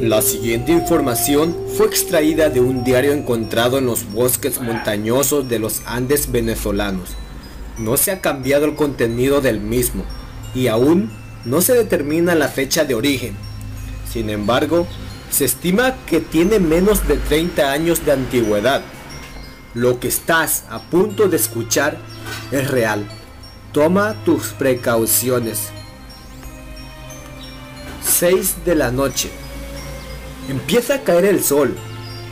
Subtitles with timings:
[0.00, 5.82] La siguiente información fue extraída de un diario encontrado en los bosques montañosos de los
[5.86, 7.10] Andes venezolanos.
[7.78, 10.04] No se ha cambiado el contenido del mismo
[10.54, 11.10] y aún
[11.44, 13.36] no se determina la fecha de origen.
[14.10, 14.86] Sin embargo,
[15.30, 18.82] se estima que tiene menos de 30 años de antigüedad.
[19.74, 21.98] Lo que estás a punto de escuchar
[22.50, 23.06] es real.
[23.72, 25.70] Toma tus precauciones.
[28.18, 29.30] 6 de la noche.
[30.48, 31.76] Empieza a caer el sol.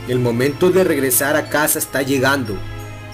[0.09, 2.57] El momento de regresar a casa está llegando.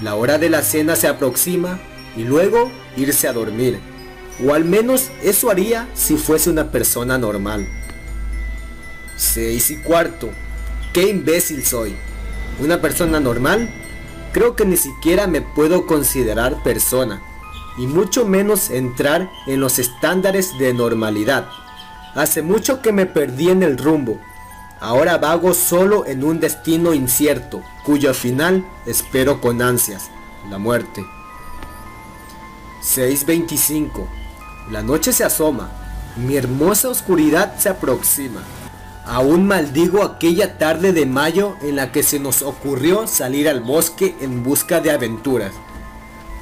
[0.02, 1.80] La hora de la cena se aproxima
[2.18, 3.80] y luego irse a dormir.
[4.44, 7.68] O al menos eso haría si fuese una persona normal.
[9.18, 10.32] 6 y cuarto.
[10.94, 11.96] Qué imbécil soy.
[12.60, 13.70] ¿Una persona normal?
[14.32, 17.22] Creo que ni siquiera me puedo considerar persona.
[17.78, 21.48] Y mucho menos entrar en los estándares de normalidad.
[22.16, 24.20] Hace mucho que me perdí en el rumbo.
[24.80, 30.12] Ahora vago solo en un destino incierto, cuyo final espero con ansias,
[30.50, 31.06] la muerte.
[32.84, 34.06] 6.25.
[34.72, 35.72] La noche se asoma.
[36.18, 38.42] Mi hermosa oscuridad se aproxima.
[39.06, 44.16] Aún maldigo aquella tarde de mayo en la que se nos ocurrió salir al bosque
[44.22, 45.54] en busca de aventuras.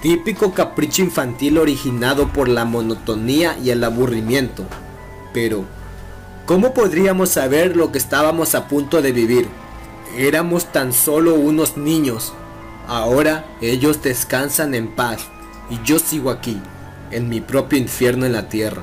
[0.02, 4.66] Típico capricho infantil originado por la monotonía y el aburrimiento.
[5.33, 5.65] Pero,
[6.45, 9.47] ¿cómo podríamos saber lo que estábamos a punto de vivir?
[10.17, 12.33] Éramos tan solo unos niños.
[12.88, 15.21] Ahora ellos descansan en paz
[15.69, 16.59] y yo sigo aquí,
[17.11, 18.81] en mi propio infierno en la tierra.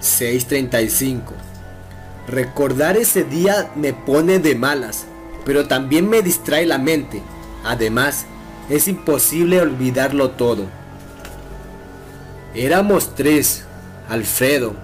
[0.00, 1.20] 6.35
[2.26, 5.04] Recordar ese día me pone de malas,
[5.44, 7.22] pero también me distrae la mente.
[7.64, 8.26] Además,
[8.70, 10.66] es imposible olvidarlo todo.
[12.54, 13.64] Éramos tres.
[14.08, 14.74] Alfredo,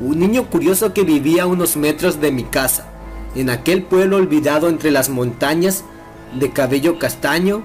[0.00, 2.86] un niño curioso que vivía a unos metros de mi casa,
[3.34, 5.84] en aquel pueblo olvidado entre las montañas,
[6.38, 7.62] de cabello castaño,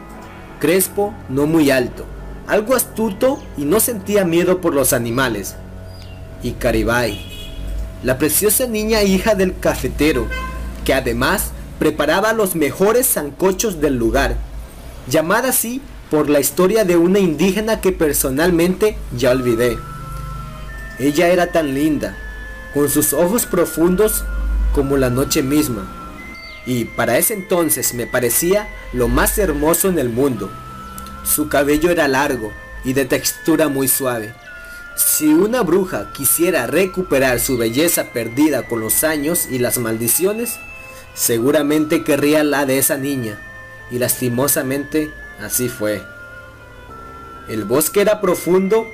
[0.59, 2.06] crespo, no muy alto,
[2.48, 5.55] algo astuto y no sentía miedo por los animales.
[6.42, 7.23] Y Caribay,
[8.04, 10.27] la preciosa niña hija del cafetero,
[10.86, 14.38] que además preparaba los mejores zancochos del lugar,
[15.08, 19.77] llamada así por la historia de una indígena que personalmente ya olvidé.
[21.00, 22.17] Ella era tan linda,
[22.73, 24.23] con sus ojos profundos
[24.73, 25.86] como la noche misma,
[26.66, 30.50] y para ese entonces me parecía lo más hermoso en el mundo.
[31.23, 32.52] Su cabello era largo
[32.83, 34.33] y de textura muy suave
[34.95, 40.60] si una bruja quisiera recuperar su belleza perdida con los años y las maldiciones,
[41.16, 43.39] seguramente querría la de esa niña,
[43.89, 46.04] y lastimosamente así fue.
[47.48, 48.88] El bosque era profundo,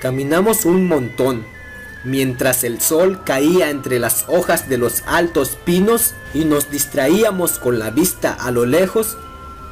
[0.00, 1.46] caminamos un montón,
[2.04, 7.78] mientras el sol caía entre las hojas de los altos pinos y nos distraíamos con
[7.78, 9.16] la vista a lo lejos,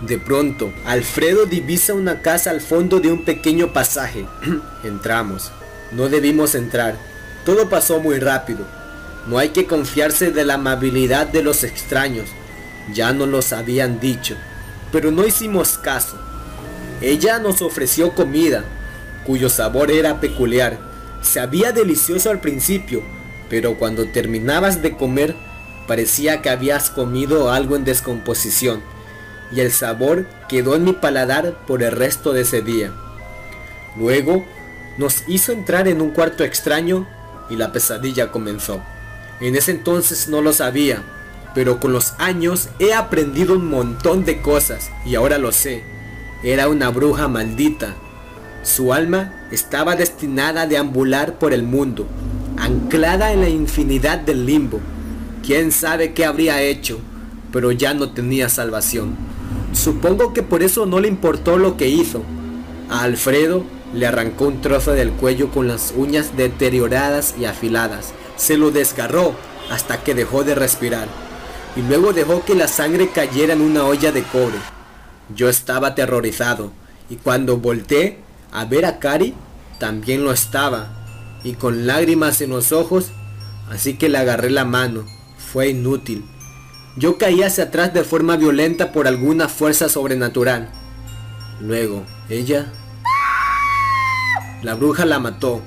[0.02, 4.26] de pronto, Alfredo divisa una casa al fondo de un pequeño pasaje.
[4.82, 5.52] Entramos.
[5.92, 6.96] No debimos entrar.
[7.44, 8.66] Todo pasó muy rápido.
[9.28, 12.28] No hay que confiarse de la amabilidad de los extraños.
[12.92, 14.34] Ya nos los habían dicho.
[14.90, 16.18] Pero no hicimos caso.
[17.00, 18.64] Ella nos ofreció comida,
[19.24, 20.91] cuyo sabor era peculiar.
[21.22, 23.02] Sabía delicioso al principio,
[23.48, 25.34] pero cuando terminabas de comer
[25.86, 28.82] parecía que habías comido algo en descomposición,
[29.54, 32.92] y el sabor quedó en mi paladar por el resto de ese día.
[33.96, 34.44] Luego
[34.98, 37.06] nos hizo entrar en un cuarto extraño
[37.50, 38.82] y la pesadilla comenzó.
[39.40, 41.02] En ese entonces no lo sabía,
[41.54, 45.82] pero con los años he aprendido un montón de cosas y ahora lo sé.
[46.42, 47.94] Era una bruja maldita.
[48.62, 52.06] Su alma estaba destinada a deambular por el mundo,
[52.56, 54.78] anclada en la infinidad del limbo.
[55.44, 57.00] Quién sabe qué habría hecho,
[57.52, 59.16] pero ya no tenía salvación.
[59.72, 62.22] Supongo que por eso no le importó lo que hizo.
[62.88, 63.64] A Alfredo
[63.94, 68.12] le arrancó un trozo del cuello con las uñas deterioradas y afiladas.
[68.36, 69.34] Se lo desgarró
[69.70, 71.08] hasta que dejó de respirar.
[71.74, 74.58] Y luego dejó que la sangre cayera en una olla de cobre.
[75.34, 76.70] Yo estaba aterrorizado
[77.10, 78.18] y cuando volteé
[78.52, 79.34] a ver a Cari,
[79.78, 80.90] también lo estaba.
[81.42, 83.10] Y con lágrimas en los ojos,
[83.70, 85.04] así que le agarré la mano.
[85.52, 86.24] Fue inútil.
[86.96, 90.70] Yo caí hacia atrás de forma violenta por alguna fuerza sobrenatural.
[91.60, 92.70] Luego, ella
[94.62, 95.60] la bruja la mató,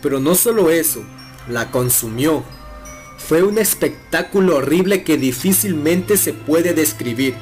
[0.00, 1.02] pero no solo eso,
[1.48, 2.42] la consumió.
[3.18, 7.34] Fue un espectáculo horrible que difícilmente se puede describir.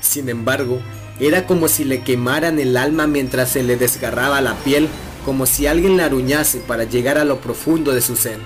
[0.00, 0.80] Sin embargo,
[1.20, 4.88] era como si le quemaran el alma mientras se le desgarraba la piel,
[5.24, 8.38] como si alguien la aruñase para llegar a lo profundo de su ser.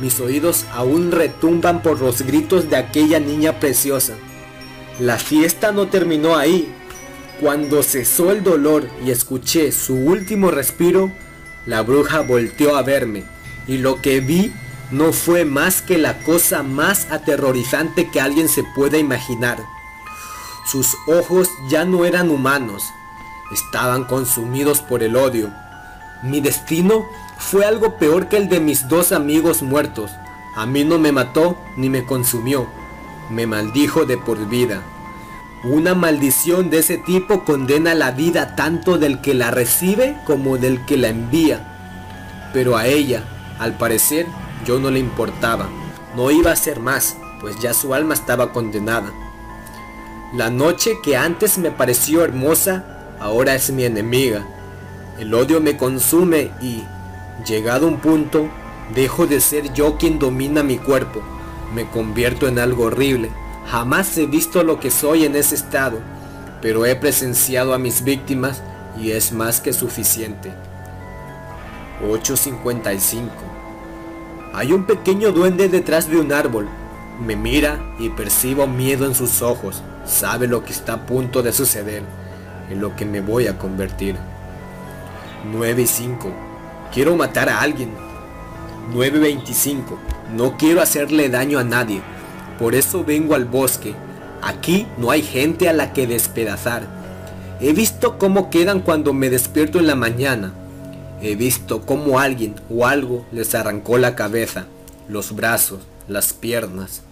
[0.00, 4.14] Mis oídos aún retumban por los gritos de aquella niña preciosa.
[5.00, 6.72] La fiesta no terminó ahí.
[7.40, 11.12] Cuando cesó el dolor y escuché su último respiro,
[11.66, 13.24] la bruja volteó a verme
[13.66, 14.52] y lo que vi
[14.90, 19.58] no fue más que la cosa más aterrorizante que alguien se pueda imaginar.
[20.66, 22.92] Sus ojos ya no eran humanos,
[23.52, 25.52] estaban consumidos por el odio.
[26.24, 27.06] Mi destino
[27.38, 30.10] fue algo peor que el de mis dos amigos muertos.
[30.56, 32.66] A mí no me mató ni me consumió,
[33.30, 34.82] me maldijo de por vida.
[35.62, 40.84] Una maldición de ese tipo condena la vida tanto del que la recibe como del
[40.84, 42.50] que la envía.
[42.52, 43.22] Pero a ella,
[43.60, 44.26] al parecer,
[44.64, 45.68] yo no le importaba.
[46.16, 49.12] No iba a ser más, pues ya su alma estaba condenada.
[50.34, 52.84] La noche que antes me pareció hermosa,
[53.20, 54.46] ahora es mi enemiga.
[55.18, 56.82] El odio me consume y,
[57.46, 58.48] llegado un punto,
[58.94, 61.22] dejo de ser yo quien domina mi cuerpo.
[61.74, 63.30] Me convierto en algo horrible.
[63.70, 65.98] Jamás he visto lo que soy en ese estado,
[66.60, 68.62] pero he presenciado a mis víctimas
[69.00, 70.52] y es más que suficiente.
[72.02, 73.56] 855
[74.56, 76.66] hay un pequeño duende detrás de un árbol.
[77.20, 79.82] Me mira y percibo miedo en sus ojos.
[80.06, 82.02] Sabe lo que está a punto de suceder,
[82.70, 84.16] en lo que me voy a convertir.
[85.52, 86.32] 9 y 5.
[86.92, 87.90] Quiero matar a alguien.
[88.92, 89.98] 9.25.
[90.34, 92.00] No quiero hacerle daño a nadie.
[92.58, 93.94] Por eso vengo al bosque.
[94.42, 96.86] Aquí no hay gente a la que despedazar.
[97.60, 100.52] He visto cómo quedan cuando me despierto en la mañana.
[101.20, 104.66] He visto cómo alguien o algo les arrancó la cabeza,
[105.08, 107.02] los brazos, las piernas.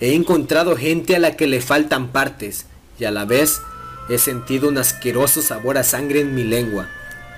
[0.00, 2.66] He encontrado gente a la que le faltan partes
[3.00, 3.60] y a la vez
[4.08, 6.88] he sentido un asqueroso sabor a sangre en mi lengua,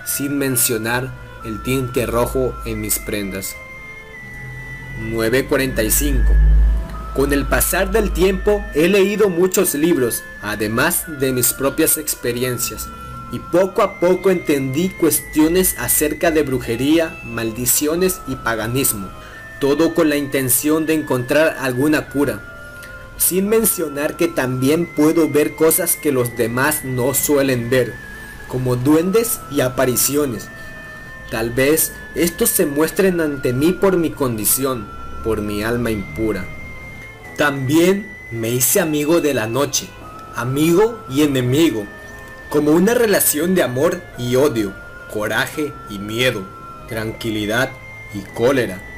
[0.04, 1.10] sin mencionar
[1.44, 3.54] el tinte rojo en mis prendas.
[5.00, 6.24] 9.45
[7.14, 12.88] Con el pasar del tiempo he leído muchos libros, además de mis propias experiencias
[13.32, 19.08] y poco a poco entendí cuestiones acerca de brujería, maldiciones y paganismo,
[19.60, 22.49] todo con la intención de encontrar alguna cura,
[23.20, 27.92] sin mencionar que también puedo ver cosas que los demás no suelen ver,
[28.48, 30.48] como duendes y apariciones.
[31.30, 34.88] Tal vez estos se muestren ante mí por mi condición,
[35.22, 36.46] por mi alma impura.
[37.36, 39.86] También me hice amigo de la noche,
[40.34, 41.86] amigo y enemigo,
[42.48, 44.72] como una relación de amor y odio,
[45.12, 46.42] coraje y miedo,
[46.88, 47.70] tranquilidad
[48.14, 48.89] y cólera.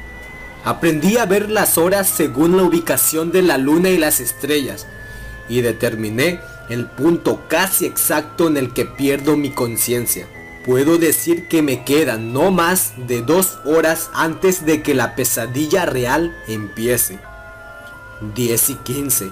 [0.63, 4.87] Aprendí a ver las horas según la ubicación de la luna y las estrellas
[5.49, 6.39] y determiné
[6.69, 10.25] el punto casi exacto en el que pierdo mi conciencia.
[10.65, 15.85] Puedo decir que me quedan no más de dos horas antes de que la pesadilla
[15.85, 17.19] real empiece.
[18.33, 19.31] 10 y 15.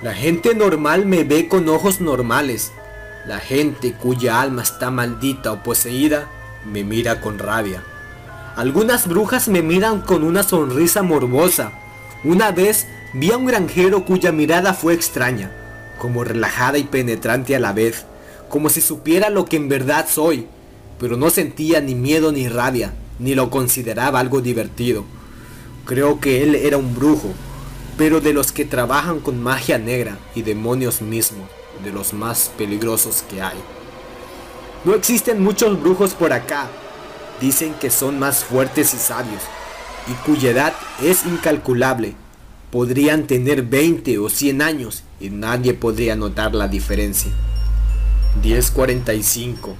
[0.00, 2.72] La gente normal me ve con ojos normales,
[3.26, 6.30] la gente cuya alma está maldita o poseída
[6.64, 7.82] me mira con rabia.
[8.56, 11.72] Algunas brujas me miran con una sonrisa morbosa.
[12.22, 15.50] Una vez vi a un granjero cuya mirada fue extraña,
[15.98, 18.04] como relajada y penetrante a la vez,
[18.48, 20.46] como si supiera lo que en verdad soy,
[21.00, 25.04] pero no sentía ni miedo ni rabia, ni lo consideraba algo divertido.
[25.84, 27.32] Creo que él era un brujo,
[27.98, 31.48] pero de los que trabajan con magia negra y demonios mismos
[31.82, 33.58] de los más peligrosos que hay.
[34.84, 36.68] No existen muchos brujos por acá.
[37.40, 39.42] Dicen que son más fuertes y sabios,
[40.06, 42.14] y cuya edad es incalculable.
[42.70, 47.30] Podrían tener 20 o 100 años y nadie podría notar la diferencia.
[48.42, 49.74] 10.45.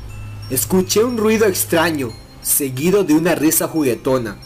[0.50, 4.37] Escuché un ruido extraño, seguido de una risa juguetona.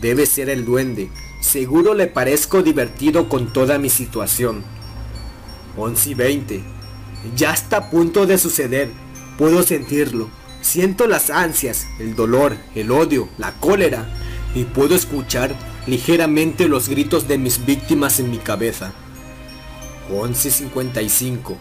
[0.00, 1.10] Debe ser el duende.
[1.42, 4.64] Seguro le parezco divertido con toda mi situación.
[5.76, 6.64] 11 y 20.
[7.36, 8.90] Ya está a punto de suceder.
[9.36, 10.30] Puedo sentirlo.
[10.62, 14.08] Siento las ansias, el dolor, el odio, la cólera.
[14.54, 15.54] Y puedo escuchar
[15.86, 18.92] ligeramente los gritos de mis víctimas en mi cabeza.
[20.12, 21.56] 11.55.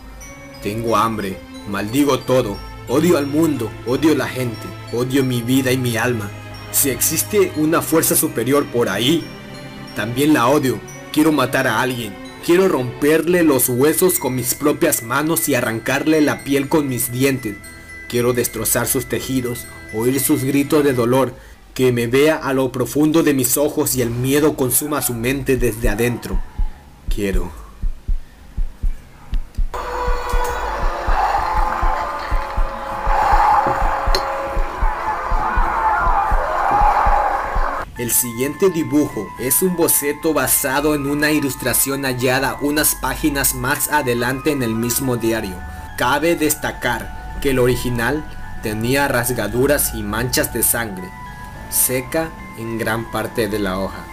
[0.62, 1.38] Tengo hambre.
[1.70, 2.58] Maldigo todo.
[2.88, 3.72] Odio al mundo.
[3.86, 4.68] Odio la gente.
[4.94, 6.30] Odio mi vida y mi alma.
[6.72, 9.24] Si existe una fuerza superior por ahí,
[9.96, 10.80] también la odio.
[11.12, 12.14] Quiero matar a alguien.
[12.46, 17.56] Quiero romperle los huesos con mis propias manos y arrancarle la piel con mis dientes.
[18.10, 21.36] Quiero destrozar sus tejidos, oír sus gritos de dolor,
[21.76, 25.58] que me vea a lo profundo de mis ojos y el miedo consuma su mente
[25.58, 26.42] desde adentro.
[27.14, 27.52] Quiero.
[38.00, 44.52] El siguiente dibujo es un boceto basado en una ilustración hallada unas páginas más adelante
[44.52, 45.56] en el mismo diario.
[45.96, 48.24] Cabe destacar que el original
[48.62, 51.10] tenía rasgaduras y manchas de sangre,
[51.70, 54.09] seca en gran parte de la hoja.